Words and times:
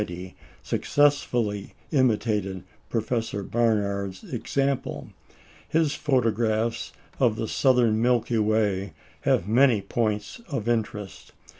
Russell, 0.01 0.13
at 0.13 0.15
Sydney 0.15 0.33
in 0.33 0.57
1890, 0.57 0.57
successfully 0.63 1.73
imitated 1.91 2.63
Professor 2.89 3.43
Barnard's 3.43 4.23
example. 4.33 5.09
His 5.69 5.93
photographs 5.93 6.91
of 7.19 7.35
the 7.35 7.47
southern 7.47 8.01
Milky 8.01 8.39
Way 8.39 8.93
have 9.19 9.47
many 9.47 9.79
points 9.79 10.41
of 10.49 10.67
interest. 10.67 11.33